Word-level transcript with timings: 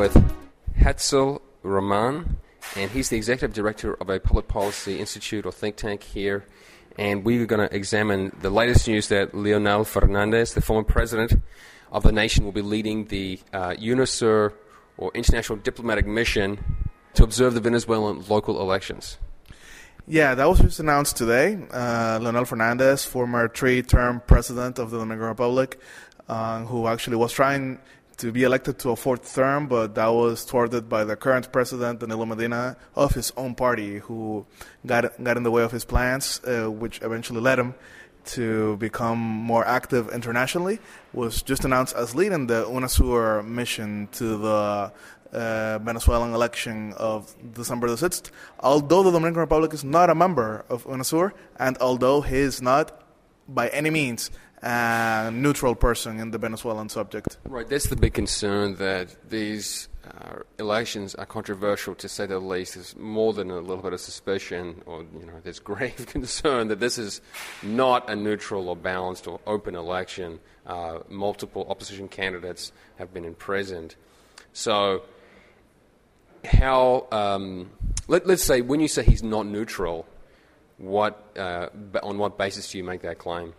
with 0.00 0.32
Jatzel 0.78 1.42
Román, 1.62 2.36
and 2.74 2.90
he's 2.90 3.10
the 3.10 3.18
executive 3.18 3.52
director 3.52 3.92
of 4.00 4.08
a 4.08 4.18
public 4.18 4.48
policy 4.48 4.98
institute 4.98 5.44
or 5.44 5.52
think 5.52 5.76
tank 5.76 6.02
here. 6.02 6.46
And 6.96 7.22
we're 7.22 7.44
going 7.44 7.68
to 7.68 7.76
examine 7.76 8.34
the 8.40 8.48
latest 8.48 8.88
news 8.88 9.08
that 9.08 9.34
Leonel 9.34 9.84
Fernandez, 9.84 10.54
the 10.54 10.62
former 10.62 10.84
president 10.84 11.34
of 11.92 12.02
the 12.02 12.12
nation, 12.12 12.46
will 12.46 12.52
be 12.52 12.62
leading 12.62 13.08
the 13.08 13.40
uh, 13.52 13.74
or 14.96 15.10
International 15.12 15.58
Diplomatic 15.58 16.06
Mission 16.06 16.64
to 17.12 17.22
observe 17.22 17.52
the 17.52 17.60
Venezuelan 17.60 18.24
local 18.26 18.58
elections. 18.58 19.18
Yeah, 20.06 20.34
that 20.34 20.48
was 20.48 20.60
just 20.60 20.80
announced 20.80 21.18
today. 21.18 21.58
Uh, 21.70 22.18
Leonel 22.22 22.46
Fernandez, 22.46 23.04
former 23.04 23.48
three-term 23.48 24.22
president 24.26 24.78
of 24.78 24.90
the 24.92 24.98
Dominican 24.98 25.28
Republic, 25.28 25.78
uh, 26.26 26.64
who 26.64 26.86
actually 26.86 27.16
was 27.16 27.34
trying 27.34 27.78
to 28.20 28.30
be 28.30 28.42
elected 28.42 28.78
to 28.78 28.90
a 28.90 28.96
fourth 28.96 29.34
term, 29.34 29.66
but 29.66 29.94
that 29.94 30.08
was 30.08 30.44
thwarted 30.44 30.88
by 30.90 31.04
the 31.04 31.16
current 31.16 31.50
president, 31.50 32.00
Danilo 32.00 32.26
Medina, 32.26 32.76
of 32.94 33.14
his 33.14 33.32
own 33.36 33.54
party, 33.54 33.98
who 33.98 34.44
got 34.84 35.02
got 35.24 35.36
in 35.38 35.42
the 35.42 35.50
way 35.50 35.62
of 35.62 35.72
his 35.72 35.86
plans, 35.86 36.40
uh, 36.44 36.70
which 36.70 37.00
eventually 37.02 37.40
led 37.40 37.58
him 37.58 37.74
to 38.36 38.76
become 38.76 39.18
more 39.18 39.66
active 39.66 40.10
internationally. 40.10 40.78
Was 41.14 41.40
just 41.42 41.64
announced 41.64 41.96
as 41.96 42.14
leading 42.14 42.46
the 42.46 42.64
UNASUR 42.66 43.42
mission 43.42 44.08
to 44.12 44.36
the 44.36 44.92
uh, 45.32 45.78
Venezuelan 45.78 46.34
election 46.34 46.92
of 46.98 47.34
December 47.54 47.88
the 47.88 47.96
6th, 47.96 48.30
although 48.60 49.02
the 49.02 49.12
Dominican 49.12 49.40
Republic 49.40 49.72
is 49.72 49.82
not 49.82 50.10
a 50.10 50.14
member 50.14 50.66
of 50.68 50.84
UNASUR, 50.84 51.32
and 51.58 51.78
although 51.78 52.20
he 52.20 52.36
is 52.36 52.60
not 52.60 53.00
by 53.48 53.68
any 53.68 53.90
means 53.90 54.30
a 54.62 55.30
neutral 55.32 55.74
person 55.74 56.20
in 56.20 56.30
the 56.30 56.38
Venezuelan 56.38 56.88
subject. 56.88 57.38
Right, 57.44 57.68
that's 57.68 57.88
the 57.88 57.96
big 57.96 58.14
concern 58.14 58.76
that 58.76 59.30
these 59.30 59.88
uh, 60.06 60.40
elections 60.58 61.14
are 61.14 61.26
controversial 61.26 61.94
to 61.94 62.08
say 62.08 62.26
the 62.26 62.38
least. 62.38 62.74
There's 62.74 62.96
more 62.96 63.32
than 63.32 63.50
a 63.50 63.58
little 63.58 63.82
bit 63.82 63.92
of 63.92 64.00
suspicion, 64.00 64.82
or 64.86 65.04
you 65.18 65.26
know, 65.26 65.40
there's 65.42 65.58
grave 65.70 66.06
concern 66.06 66.68
that 66.68 66.80
this 66.80 66.98
is 66.98 67.20
not 67.62 68.10
a 68.10 68.16
neutral 68.16 68.68
or 68.68 68.76
balanced 68.76 69.26
or 69.26 69.40
open 69.46 69.74
election. 69.74 70.40
Uh, 70.66 71.00
multiple 71.08 71.66
opposition 71.68 72.08
candidates 72.08 72.72
have 72.96 73.12
been 73.14 73.24
imprisoned. 73.24 73.94
So 74.52 75.02
how, 76.44 77.06
um, 77.12 77.70
let, 78.08 78.28
us 78.28 78.42
say, 78.42 78.60
when 78.60 78.80
you 78.80 78.88
say 78.88 79.04
he's 79.04 79.22
not 79.22 79.46
neutral, 79.46 80.06
what, 80.78 81.36
uh, 81.36 81.68
on 82.02 82.18
what 82.18 82.38
basis 82.38 82.70
do 82.70 82.78
you 82.78 82.84
make 82.84 83.02
that 83.02 83.18
claim? 83.18 83.54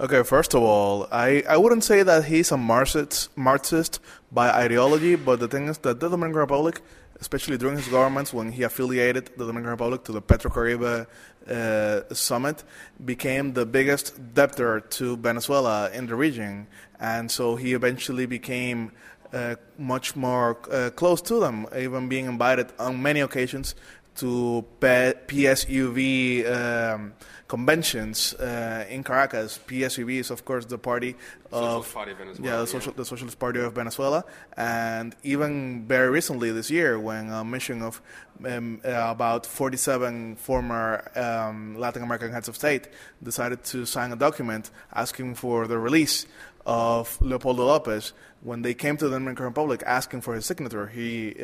Okay, 0.00 0.24
first 0.24 0.54
of 0.54 0.62
all, 0.62 1.06
I, 1.12 1.44
I 1.48 1.56
wouldn't 1.56 1.84
say 1.84 2.02
that 2.02 2.24
he's 2.24 2.50
a 2.50 2.56
Marxist, 2.56 3.30
Marxist 3.36 4.00
by 4.32 4.50
ideology, 4.50 5.14
but 5.14 5.38
the 5.38 5.46
thing 5.46 5.68
is 5.68 5.78
that 5.78 6.00
the 6.00 6.08
Dominican 6.08 6.40
Republic, 6.40 6.80
especially 7.20 7.56
during 7.56 7.76
his 7.76 7.86
governments 7.86 8.34
when 8.34 8.50
he 8.50 8.64
affiliated 8.64 9.30
the 9.36 9.46
Dominican 9.46 9.70
Republic 9.70 10.02
to 10.02 10.10
the 10.10 10.20
Petrocaribe 10.20 11.06
uh, 11.48 12.12
summit, 12.12 12.64
became 13.04 13.52
the 13.52 13.64
biggest 13.64 14.34
debtor 14.34 14.80
to 14.80 15.16
Venezuela 15.16 15.88
in 15.92 16.08
the 16.08 16.16
region. 16.16 16.66
And 16.98 17.30
so 17.30 17.54
he 17.54 17.72
eventually 17.72 18.26
became 18.26 18.90
uh, 19.32 19.54
much 19.78 20.16
more 20.16 20.58
uh, 20.72 20.90
close 20.90 21.22
to 21.22 21.38
them, 21.38 21.68
even 21.78 22.08
being 22.08 22.26
invited 22.26 22.72
on 22.80 23.00
many 23.00 23.20
occasions 23.20 23.76
to 24.16 24.64
PSUV 24.80 26.50
um, 26.50 27.14
conventions 27.48 28.34
uh, 28.34 28.86
in 28.88 29.02
Caracas. 29.02 29.58
PSUV 29.66 30.20
is, 30.20 30.30
of 30.30 30.44
course, 30.44 30.64
the 30.66 30.78
party 30.78 31.16
of 31.52 31.92
party 31.92 32.12
of 32.12 32.40
yeah, 32.40 32.58
the, 32.58 32.66
Social, 32.66 32.92
the 32.92 33.04
Socialist 33.04 33.38
Party 33.38 33.60
of 33.60 33.72
Venezuela, 33.74 34.24
and 34.56 35.14
even 35.22 35.86
very 35.86 36.10
recently 36.10 36.50
this 36.50 36.70
year, 36.70 36.98
when 36.98 37.30
a 37.30 37.44
mission 37.44 37.82
of 37.82 38.00
um, 38.44 38.80
uh, 38.84 38.90
about 39.08 39.46
47 39.46 40.36
former 40.36 41.10
um, 41.16 41.76
Latin 41.76 42.02
American 42.02 42.32
heads 42.32 42.48
of 42.48 42.56
state 42.56 42.88
decided 43.22 43.62
to 43.64 43.86
sign 43.86 44.12
a 44.12 44.16
document 44.16 44.70
asking 44.92 45.34
for 45.34 45.66
the 45.66 45.78
release 45.78 46.26
of 46.66 47.20
Leopoldo 47.20 47.66
Lopez 47.66 48.12
when 48.40 48.62
they 48.62 48.74
came 48.74 48.96
to 48.96 49.08
the 49.08 49.16
Dominican 49.16 49.44
Republic 49.44 49.82
asking 49.86 50.22
for 50.22 50.34
his 50.34 50.46
signature. 50.46 50.86
He 50.86 51.34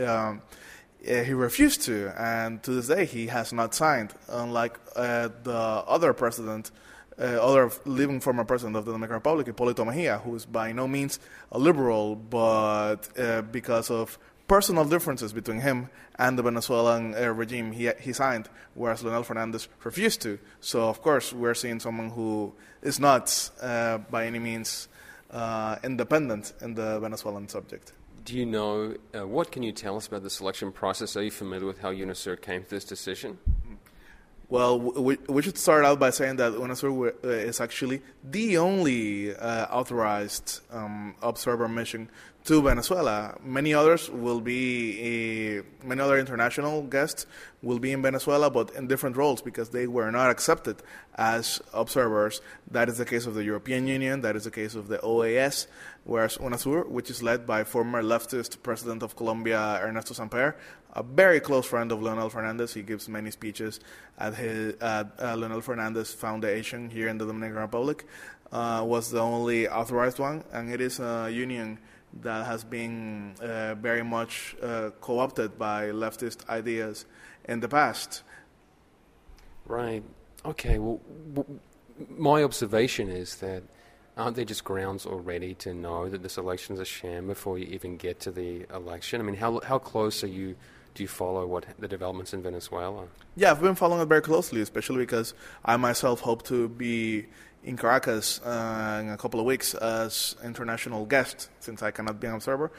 eh, 1.05 1.25
he 1.25 1.33
refused 1.33 1.83
to, 1.83 2.13
and 2.19 2.63
to 2.63 2.73
this 2.73 2.89
day 2.89 3.05
he 3.05 3.27
has 3.29 3.53
not 3.53 3.75
signed. 3.75 4.15
Unlike 4.29 4.79
uh, 4.97 5.29
the 5.43 5.53
other 5.53 6.13
president, 6.13 6.71
uh, 7.19 7.25
other 7.25 7.71
living 7.85 8.21
former 8.21 8.45
president 8.45 8.77
of 8.77 8.85
the 8.85 8.93
Dominican 8.93 9.15
Republic, 9.15 9.47
Hipólito 9.47 9.87
Mejia, 9.87 10.19
who 10.19 10.35
is 10.35 10.47
by 10.47 10.73
no 10.73 10.89
means 10.89 11.21
a 11.53 11.59
liberal, 11.59 12.17
but 12.17 13.09
uh, 13.19 13.43
because 13.43 13.91
of 13.91 14.19
personal 14.51 14.85
differences 14.85 15.33
between 15.33 15.61
him 15.61 15.89
and 16.19 16.37
the 16.37 16.43
Venezuelan 16.43 17.15
uh, 17.15 17.33
regime, 17.33 17.71
he, 17.71 17.89
he 18.01 18.13
signed, 18.13 18.49
whereas 18.75 19.05
Leonel 19.05 19.23
Fernandez 19.23 19.69
refused 19.85 20.21
to. 20.23 20.39
So, 20.61 20.89
of 20.89 21.01
course, 21.03 21.33
we're 21.33 21.55
seeing 21.55 21.79
someone 21.79 22.11
who 22.11 22.53
is 22.83 22.99
not 22.99 23.51
uh, 23.63 23.99
by 23.99 24.27
any 24.27 24.39
means 24.39 24.89
uh, 25.31 25.77
independent 25.85 26.53
in 26.61 26.75
the 26.75 26.99
Venezuelan 26.99 27.49
subject. 27.49 27.93
Do 28.23 28.37
you 28.37 28.45
know 28.45 28.97
uh, 29.15 29.27
what 29.27 29.51
can 29.51 29.63
you 29.63 29.73
tell 29.73 29.97
us 29.97 30.07
about 30.07 30.23
the 30.23 30.31
selection 30.31 30.73
process? 30.73 31.17
Are 31.17 31.23
you 31.23 31.31
familiar 31.31 31.67
with 31.67 31.79
how 31.79 31.91
UNASUR 31.91 32.41
came 32.41 32.65
to 32.65 32.71
this 32.71 32.85
decision? 32.85 33.39
Well, 34.51 34.81
we, 34.81 35.17
we 35.29 35.43
should 35.43 35.57
start 35.57 35.85
out 35.85 36.01
by 36.01 36.11
saying 36.11 36.35
that 36.37 36.55
UNASUR 36.55 37.25
uh, 37.25 37.29
is 37.29 37.61
actually 37.61 38.03
the 38.25 38.59
only 38.59 39.33
uh, 39.33 39.67
authorized 39.67 40.59
um, 40.73 41.15
observer 41.23 41.69
mission 41.69 42.11
to 42.47 42.61
Venezuela. 42.61 43.39
Many 43.45 43.75
others 43.75 44.11
will 44.11 44.41
be, 44.41 45.61
uh, 45.61 45.87
many 45.87 46.01
other 46.01 46.19
international 46.19 46.83
guests 46.83 47.27
will 47.63 47.79
be 47.79 47.93
in 47.93 48.03
Venezuela, 48.03 48.51
but 48.51 48.75
in 48.75 48.89
different 48.89 49.17
roles 49.17 49.41
because 49.41 49.69
they 49.69 49.87
were 49.87 50.11
not 50.11 50.31
accepted 50.31 50.83
as 51.15 51.63
observers. 51.73 52.41
That 52.73 52.89
is 52.89 52.99
the 52.99 53.05
case 53.05 53.27
of 53.27 53.35
the 53.35 53.45
European 53.45 53.87
Union, 53.87 54.23
that 54.23 54.35
is 54.35 54.45
the 54.45 54.51
case 54.51 54.75
of 54.75 54.89
the 54.89 54.99
OAS, 54.99 55.69
whereas 56.03 56.39
UNASUR, 56.39 56.89
which 56.89 57.09
is 57.09 57.23
led 57.23 57.47
by 57.47 57.63
former 57.63 58.03
leftist 58.03 58.61
president 58.65 59.05
of 59.05 59.15
Colombia, 59.15 59.81
Ernesto 59.81 60.13
Samper, 60.13 60.55
a 60.93 61.03
very 61.03 61.41
close 61.41 61.67
friend 61.67 61.93
of 61.93 62.03
Leonel 62.03 62.31
Fernandez. 62.31 62.75
He 62.75 62.83
gives 62.83 63.09
many 63.09 63.31
speeches 63.31 63.81
at 64.19 64.35
his 64.35 64.75
at, 64.81 65.13
uh, 65.19 65.37
Leonel 65.37 65.61
Fernandez 65.61 66.13
Foundation 66.13 66.91
here 66.91 67.09
in 67.09 67.19
the 67.19 67.27
Dominican 67.27 67.59
Republic. 67.59 68.07
Uh, 68.53 68.83
was 68.85 69.13
the 69.13 69.21
only 69.21 69.69
authorized 69.69 70.19
one, 70.19 70.43
and 70.53 70.73
it 70.73 70.81
is 70.81 70.99
a 70.99 71.31
union 71.31 71.79
that 72.23 72.45
has 72.47 72.65
been 72.65 73.33
uh, 73.41 73.77
very 73.77 74.03
much 74.03 74.57
uh, 74.61 74.91
co-opted 75.01 75.57
by 75.57 75.85
leftist 75.91 76.49
ideas 76.49 77.05
in 77.45 77.61
the 77.61 77.69
past. 77.69 78.25
Right. 79.67 80.03
Okay. 80.45 80.81
Well, 80.81 81.01
w- 81.33 81.61
my 82.09 82.43
observation 82.43 83.09
is 83.09 83.37
that 83.37 83.63
aren't 84.17 84.35
there 84.35 84.45
just 84.45 84.65
grounds 84.65 85.07
already 85.07 85.55
to 85.55 85.73
know 85.73 86.09
that 86.09 86.25
this 86.25 86.37
election 86.37 86.75
is 86.75 86.81
a 86.81 86.85
sham 86.85 87.29
before 87.29 87.57
you 87.57 87.67
even 87.67 87.97
get 87.97 88.19
to 88.21 88.33
the 88.33 88.67
election? 88.75 89.21
I 89.21 89.25
mean, 89.25 89.37
how 89.37 89.61
how 89.61 89.79
close 89.79 90.25
are 90.25 90.29
you? 90.29 90.57
Do 91.01 91.05
you 91.05 91.09
follow 91.09 91.47
what 91.47 91.65
the 91.79 91.89
developments 91.89 92.35
in 92.35 92.43
Venezuela? 92.43 93.07
Yeah, 93.35 93.53
I've 93.53 93.63
been 93.63 93.75
following 93.75 94.03
it 94.03 94.05
very 94.05 94.21
closely, 94.21 94.61
especially 94.61 94.99
because 94.99 95.33
I 95.65 95.79
myself 95.79 96.21
hope 96.21 96.43
to 96.49 96.69
be 96.69 97.25
in 97.65 97.79
Caracas 97.79 98.39
uh, 98.43 99.01
in 99.03 99.09
a 99.09 99.17
couple 99.17 99.41
of 99.41 99.47
weeks 99.47 99.73
as 99.73 100.37
international 100.45 101.07
guest, 101.07 101.49
since 101.59 101.83
I 101.83 101.91
cannot 101.91 102.21
be 102.21 102.27
an 102.27 102.35
observer. 102.35 102.71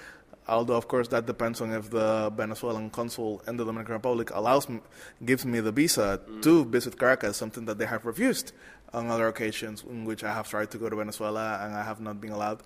Although, 0.48 0.76
of 0.76 0.88
course, 0.88 1.08
that 1.08 1.26
depends 1.26 1.62
on 1.62 1.72
if 1.74 1.90
the 1.90 2.32
Venezuelan 2.38 2.92
consul 2.92 3.42
in 3.48 3.58
the 3.58 3.66
Dominican 3.66 3.94
Republic 3.94 4.30
allows 4.36 4.70
me, 4.70 4.82
gives 5.26 5.44
me 5.44 5.60
the 5.60 5.72
visa 5.72 6.22
mm. 6.24 6.44
to 6.44 6.64
visit 6.66 7.00
Caracas, 7.00 7.38
something 7.38 7.66
that 7.66 7.80
they 7.80 7.88
have 7.88 8.06
refused 8.06 8.52
on 8.94 9.10
other 9.10 9.30
occasions 9.30 9.84
in 9.90 10.06
which 10.06 10.24
I 10.24 10.32
have 10.32 10.48
tried 10.48 10.70
to 10.72 10.78
go 10.78 10.90
to 10.90 10.96
Venezuela 10.96 11.60
and 11.64 11.74
I 11.74 11.84
have 11.84 12.00
not 12.00 12.22
been 12.22 12.34
allowed 12.34 12.62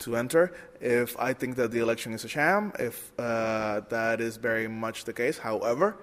to 0.00 0.16
enter. 0.16 0.52
If 0.80 1.18
I 1.18 1.32
think 1.32 1.56
that 1.56 1.70
the 1.70 1.80
election 1.80 2.12
is 2.12 2.24
a 2.24 2.28
sham, 2.28 2.72
if 2.78 3.12
uh, 3.18 3.80
that 3.88 4.20
is 4.20 4.36
very 4.36 4.68
much 4.68 5.04
the 5.04 5.12
case, 5.12 5.38
however, 5.38 5.96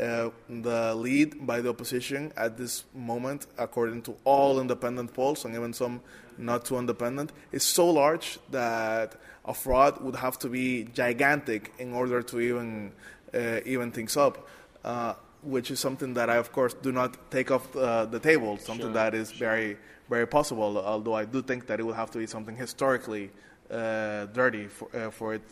uh, 0.00 0.30
the 0.48 0.94
lead 0.94 1.46
by 1.46 1.60
the 1.60 1.70
opposition 1.70 2.32
at 2.36 2.56
this 2.56 2.84
moment, 2.94 3.46
according 3.56 4.02
to 4.02 4.14
all 4.24 4.60
independent 4.60 5.14
polls 5.14 5.44
and 5.44 5.54
even 5.54 5.72
some 5.72 6.00
not 6.36 6.64
too 6.64 6.76
independent, 6.76 7.32
is 7.52 7.62
so 7.62 7.88
large 7.88 8.38
that 8.50 9.16
a 9.46 9.54
fraud 9.54 10.02
would 10.02 10.16
have 10.16 10.38
to 10.38 10.48
be 10.48 10.84
gigantic 10.92 11.72
in 11.78 11.94
order 11.94 12.20
to 12.20 12.40
even 12.40 12.92
uh, 13.32 13.60
even 13.64 13.90
things 13.90 14.16
up. 14.16 14.46
Uh, 14.84 15.14
which 15.46 15.70
is 15.70 15.80
something 15.80 16.14
that 16.14 16.28
I, 16.28 16.36
of 16.36 16.52
course, 16.52 16.74
do 16.74 16.92
not 16.92 17.30
take 17.30 17.50
off 17.50 17.74
uh, 17.76 18.06
the 18.06 18.18
table. 18.18 18.58
Something 18.58 18.86
sure, 18.86 18.94
that 18.94 19.14
is 19.14 19.30
sure. 19.30 19.48
very, 19.48 19.76
very 20.08 20.26
possible. 20.26 20.78
Although 20.78 21.14
I 21.14 21.24
do 21.24 21.42
think 21.42 21.66
that 21.68 21.80
it 21.80 21.84
would 21.84 21.96
have 21.96 22.10
to 22.12 22.18
be 22.18 22.26
something 22.26 22.56
historically 22.56 23.30
uh, 23.70 24.26
dirty 24.26 24.66
for, 24.66 24.88
uh, 24.96 25.10
for 25.10 25.34
it, 25.34 25.42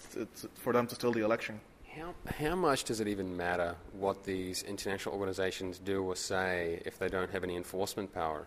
for 0.54 0.72
them 0.72 0.86
to 0.86 0.94
steal 0.94 1.12
the 1.12 1.24
election. 1.24 1.60
How, 1.96 2.14
how 2.26 2.56
much 2.56 2.84
does 2.84 3.00
it 3.00 3.06
even 3.06 3.36
matter 3.36 3.76
what 3.92 4.24
these 4.24 4.64
international 4.64 5.14
organizations 5.14 5.78
do 5.78 6.02
or 6.02 6.16
say 6.16 6.82
if 6.84 6.98
they 6.98 7.08
don't 7.08 7.30
have 7.30 7.44
any 7.44 7.56
enforcement 7.56 8.12
power? 8.12 8.46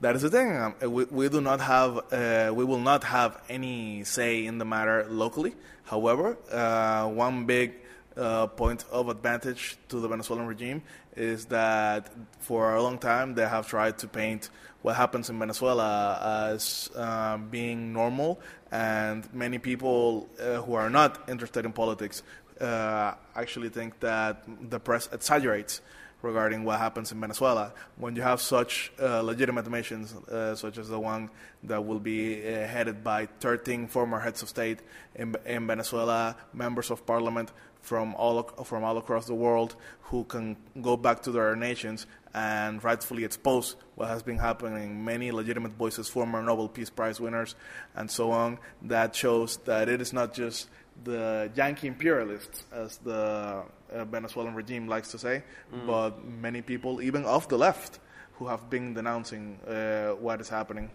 that 0.00 0.16
is 0.16 0.22
the 0.22 0.30
thing. 0.30 0.56
Um, 0.56 0.74
we, 0.92 1.04
we 1.04 1.28
do 1.28 1.40
not 1.40 1.60
have, 1.60 2.12
uh, 2.12 2.52
we 2.54 2.64
will 2.64 2.80
not 2.80 3.04
have 3.04 3.40
any 3.48 4.04
say 4.04 4.44
in 4.44 4.58
the 4.58 4.64
matter 4.64 5.06
locally. 5.08 5.54
However, 5.84 6.36
uh, 6.50 7.08
one 7.08 7.46
big 7.46 7.74
uh, 8.18 8.46
point 8.48 8.84
of 8.90 9.08
advantage 9.08 9.76
to 9.88 10.00
the 10.00 10.08
Venezuelan 10.08 10.46
regime 10.46 10.82
is 11.16 11.46
that 11.46 12.10
for 12.40 12.74
a 12.74 12.82
long 12.82 12.98
time 12.98 13.34
they 13.34 13.48
have 13.48 13.66
tried 13.66 13.98
to 13.98 14.08
paint 14.08 14.50
what 14.82 14.96
happens 14.96 15.30
in 15.30 15.38
Venezuela 15.38 16.50
as 16.52 16.90
uh, 16.94 17.36
being 17.36 17.92
normal, 17.92 18.40
and 18.70 19.32
many 19.34 19.58
people 19.58 20.28
uh, 20.40 20.62
who 20.62 20.74
are 20.74 20.90
not 20.90 21.28
interested 21.28 21.64
in 21.64 21.72
politics 21.72 22.22
uh, 22.60 23.14
actually 23.34 23.68
think 23.68 23.98
that 24.00 24.44
the 24.70 24.78
press 24.78 25.08
exaggerates 25.12 25.80
regarding 26.22 26.64
what 26.64 26.78
happens 26.78 27.12
in 27.12 27.20
Venezuela. 27.20 27.72
When 27.96 28.16
you 28.16 28.22
have 28.22 28.40
such 28.40 28.92
uh, 29.00 29.22
legitimate 29.22 29.70
missions, 29.70 30.14
uh, 30.14 30.54
such 30.54 30.78
as 30.78 30.88
the 30.88 30.98
one 30.98 31.30
that 31.64 31.84
will 31.84 32.00
be 32.00 32.42
uh, 32.42 32.66
headed 32.66 33.04
by 33.04 33.26
13 33.40 33.86
former 33.86 34.18
heads 34.18 34.42
of 34.42 34.48
state 34.48 34.80
in, 35.14 35.36
in 35.46 35.66
Venezuela, 35.66 36.36
members 36.52 36.90
of 36.90 37.06
parliament 37.06 37.52
from 37.80 38.14
all, 38.16 38.42
from 38.64 38.82
all 38.84 38.98
across 38.98 39.26
the 39.26 39.34
world 39.34 39.76
who 40.02 40.24
can 40.24 40.56
go 40.82 40.96
back 40.96 41.22
to 41.22 41.30
their 41.30 41.54
nations 41.54 42.06
and 42.38 42.82
rightfully 42.84 43.24
expose 43.24 43.76
what 43.96 44.08
has 44.08 44.22
been 44.22 44.38
happening. 44.38 45.04
Many 45.04 45.32
legitimate 45.32 45.72
voices, 45.72 46.08
former 46.08 46.40
Nobel 46.40 46.68
Peace 46.68 46.90
Prize 46.90 47.20
winners, 47.20 47.56
and 47.96 48.08
so 48.08 48.30
on, 48.30 48.58
that 48.82 49.16
shows 49.16 49.56
that 49.64 49.88
it 49.88 50.00
is 50.00 50.12
not 50.12 50.34
just 50.34 50.68
the 51.04 51.50
Yankee 51.54 51.88
imperialists, 51.88 52.64
as 52.72 52.98
the 52.98 53.64
uh, 53.92 54.04
Venezuelan 54.04 54.54
regime 54.54 54.86
likes 54.86 55.10
to 55.10 55.18
say, 55.18 55.42
mm. 55.74 55.86
but 55.86 56.24
many 56.24 56.62
people, 56.62 57.02
even 57.02 57.24
of 57.24 57.48
the 57.48 57.58
left, 57.58 57.98
who 58.34 58.46
have 58.46 58.70
been 58.70 58.94
denouncing 58.94 59.58
uh, 59.66 60.10
what 60.10 60.40
is 60.40 60.48
happening. 60.48 60.90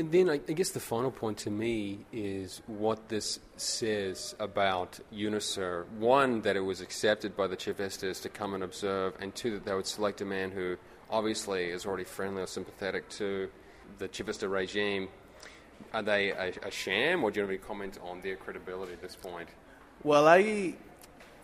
And 0.00 0.10
then 0.10 0.30
I, 0.30 0.40
I, 0.48 0.52
guess 0.52 0.70
the 0.70 0.80
final 0.80 1.10
point 1.10 1.38
to 1.38 1.50
me 1.50 2.06
is 2.10 2.62
what 2.66 3.10
this 3.10 3.38
says 3.56 4.34
about 4.40 4.98
UNASUR. 5.12 5.86
One, 5.98 6.40
that 6.40 6.56
it 6.56 6.60
was 6.60 6.80
accepted 6.80 7.36
by 7.36 7.46
the 7.46 7.56
Chavistas 7.56 8.22
to 8.22 8.30
come 8.30 8.54
and 8.54 8.64
observe, 8.64 9.14
and 9.20 9.34
two, 9.34 9.50
that 9.52 9.66
they 9.66 9.74
would 9.74 9.86
select 9.86 10.22
a 10.22 10.24
man 10.24 10.50
who 10.50 10.76
obviously 11.10 11.64
is 11.64 11.84
already 11.84 12.04
friendly 12.04 12.40
or 12.40 12.46
sympathetic 12.46 13.08
to 13.10 13.50
the 13.98 14.08
Chavista 14.08 14.50
regime 14.50 15.08
are 15.92 16.02
they 16.02 16.30
a, 16.30 16.52
a 16.62 16.70
sham, 16.70 17.24
or 17.24 17.30
do 17.30 17.36
you 17.36 17.42
have 17.42 17.50
any 17.50 17.58
comment 17.58 17.98
on 18.02 18.20
their 18.20 18.36
credibility 18.36 18.92
at 18.92 19.00
this 19.00 19.16
point? 19.16 19.48
Well, 20.02 20.26
I 20.28 20.74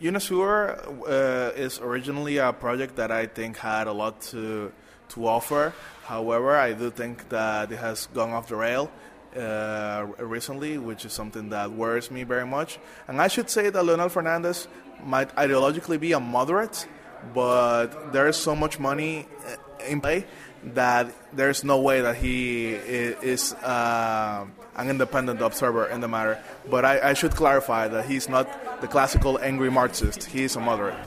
UNASUR 0.01 1.09
uh, 1.09 1.53
is 1.57 1.79
originally 1.81 2.37
a 2.39 2.53
project 2.53 2.97
that 2.97 3.11
I 3.11 3.27
think 3.27 3.57
had 3.57 3.87
a 3.87 3.93
lot 3.93 4.21
to 4.33 4.73
to 5.11 5.27
offer. 5.27 5.73
However, 6.05 6.57
I 6.57 6.73
do 6.73 6.91
think 6.91 7.29
that 7.31 7.73
it 7.73 7.79
has 7.79 8.07
gone 8.15 8.31
off 8.31 8.49
the 8.49 8.57
rail 8.57 8.91
uh, 9.37 10.07
recently, 10.19 10.79
which 10.79 11.05
is 11.05 11.13
something 11.13 11.51
that 11.51 11.73
worries 11.73 12.11
me 12.11 12.25
very 12.25 12.47
much. 12.47 12.79
And 13.09 13.21
I 13.21 13.29
should 13.29 13.51
say 13.51 13.71
that 13.71 13.85
Leonel 13.85 14.09
Fernandez 14.09 14.69
might 15.05 15.35
ideologically 15.37 16.01
be 16.01 16.13
a 16.13 16.21
moderate, 16.21 16.87
but 17.35 18.13
there 18.13 18.29
is 18.29 18.37
so 18.37 18.55
much 18.55 18.79
money 18.79 19.27
in 19.87 20.01
play 20.01 20.27
that 20.75 21.13
there's 21.33 21.65
no 21.65 21.81
way 21.81 22.01
that 22.01 22.17
he 22.17 22.73
is 22.73 23.53
uh, 23.55 24.47
an 24.77 24.89
independent 24.89 25.41
observer 25.41 25.87
in 25.87 26.01
the 26.01 26.09
matter. 26.09 26.43
But 26.69 26.85
I, 26.85 27.11
I 27.11 27.15
should 27.15 27.33
clarify 27.33 27.89
that 27.89 28.07
he's 28.07 28.29
not 28.29 28.81
the 28.81 28.89
classical 28.89 29.39
angry 29.39 29.71
Marxist. 29.71 30.25
He 30.25 30.45
is 30.45 30.57
a 30.57 30.61
moderate. 30.61 30.99